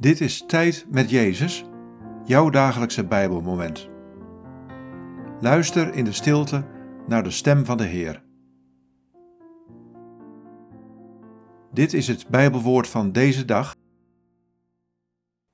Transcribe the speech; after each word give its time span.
Dit 0.00 0.20
is 0.20 0.44
Tijd 0.46 0.86
met 0.90 1.10
Jezus, 1.10 1.64
jouw 2.24 2.50
dagelijkse 2.50 3.06
Bijbelmoment. 3.06 3.88
Luister 5.40 5.94
in 5.94 6.04
de 6.04 6.12
stilte 6.12 6.66
naar 7.06 7.22
de 7.22 7.30
stem 7.30 7.64
van 7.64 7.76
de 7.76 7.84
Heer. 7.84 8.24
Dit 11.72 11.92
is 11.92 12.08
het 12.08 12.28
Bijbelwoord 12.28 12.88
van 12.88 13.12
deze 13.12 13.44
dag, 13.44 13.76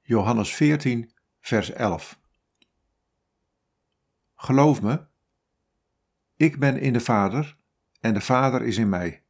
Johannes 0.01 0.55
14, 0.55 1.11
vers 1.41 1.71
11. 1.71 2.21
Geloof 4.35 4.83
me, 4.83 5.07
ik 6.37 6.59
ben 6.59 6.81
in 6.81 6.93
de 6.93 7.01
Vader 7.01 7.57
en 8.01 8.15
de 8.15 8.21
Vader 8.21 8.63
is 8.63 8.77
in 8.77 8.89
mij. 8.89 9.25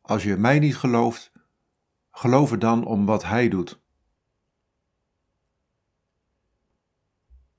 Als 0.00 0.22
je 0.22 0.36
mij 0.36 0.58
niet 0.58 0.76
gelooft, 0.76 1.32
geloof 2.16 2.50
dan 2.50 2.84
om 2.84 3.06
wat 3.06 3.24
Hij 3.24 3.48
doet. 3.48 3.80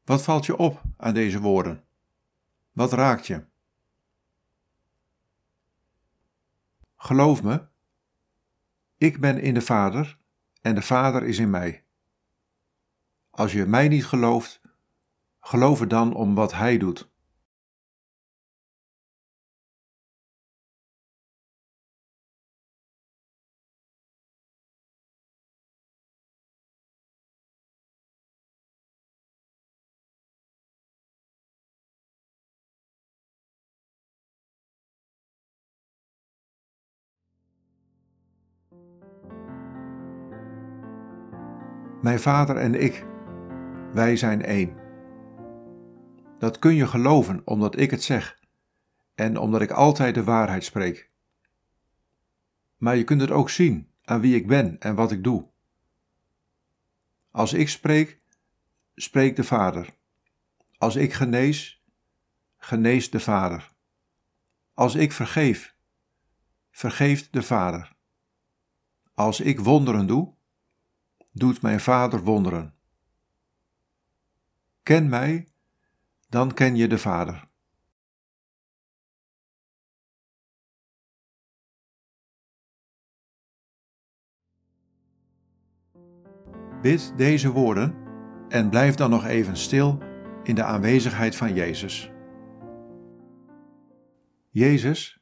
Wat 0.04 0.24
valt 0.24 0.46
je 0.46 0.58
op 0.58 0.82
aan 0.98 1.14
deze 1.14 1.40
woorden? 1.40 1.84
Wat 2.72 2.94
raakt 2.94 3.28
je? 3.28 3.46
Geloof 6.96 7.44
me, 7.44 7.68
ik 8.98 9.20
ben 9.20 9.42
in 9.42 9.54
de 9.54 9.62
Vader 9.62 10.18
en 10.62 10.76
de 10.76 10.82
Vader 10.82 11.24
is 11.24 11.38
in 11.38 11.50
mij. 11.50 11.84
Als 13.30 13.52
je 13.52 13.66
mij 13.66 13.88
niet 13.88 14.06
gelooft, 14.06 14.62
geloof 15.40 15.82
er 15.82 15.88
dan 15.88 16.14
om 16.14 16.36
wat 16.36 16.54
Hij 16.54 16.78
doet. 16.78 17.10
Mijn 42.02 42.20
vader 42.20 42.58
en 42.58 42.82
ik, 42.82 43.06
wij 43.94 44.16
zijn 44.16 44.42
één. 44.42 44.76
Dat 46.40 46.60
kun 46.60 46.76
je 46.76 46.88
geloven 46.88 47.42
omdat 47.46 47.80
ik 47.80 47.92
het 47.92 48.04
zeg 48.04 48.40
en 49.16 49.38
omdat 49.38 49.62
ik 49.62 49.72
altijd 49.72 50.16
de 50.16 50.24
waarheid 50.24 50.64
spreek. 50.64 51.10
Maar 52.78 52.96
je 52.96 53.04
kunt 53.04 53.22
het 53.22 53.32
ook 53.32 53.50
zien 53.50 53.92
aan 54.04 54.22
wie 54.22 54.36
ik 54.36 54.48
ben 54.48 54.80
en 54.80 54.96
wat 54.96 55.12
ik 55.12 55.24
doe. 55.24 55.50
Als 57.32 57.54
ik 57.54 57.70
spreek, 57.70 58.22
spreekt 58.96 59.36
de 59.36 59.44
Vader. 59.44 59.96
Als 60.78 60.96
ik 60.96 61.14
genees, 61.14 61.84
geneest 62.58 63.12
de 63.12 63.20
Vader. 63.20 63.72
Als 64.74 64.96
ik 64.96 65.12
vergeef, 65.12 65.76
vergeeft 66.72 67.34
de 67.34 67.44
Vader. 67.44 67.96
Als 69.14 69.40
ik 69.40 69.60
wonderen 69.60 70.08
doe, 70.08 70.36
doet 71.38 71.62
mijn 71.62 71.80
Vader 71.80 72.24
wonderen. 72.24 72.74
Ken 74.84 75.10
mij, 75.10 75.48
dan 76.30 76.54
ken 76.54 76.76
je 76.76 76.88
de 76.88 76.98
Vader. 76.98 77.48
Bid 86.82 87.14
deze 87.18 87.52
woorden 87.52 87.96
en 88.50 88.70
blijf 88.70 88.96
dan 88.96 89.10
nog 89.10 89.26
even 89.26 89.58
stil 89.58 89.98
in 90.44 90.56
de 90.56 90.64
aanwezigheid 90.64 91.36
van 91.36 91.54
Jezus. 91.54 92.12
Jezus, 94.50 95.20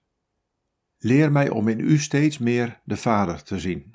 leer 0.97 1.31
mij 1.31 1.50
om 1.50 1.68
in 1.68 1.79
U 1.79 1.97
steeds 1.97 2.38
meer 2.38 2.81
de 2.84 2.97
Vader 2.97 3.44
te 3.44 3.59
zien. 3.59 3.94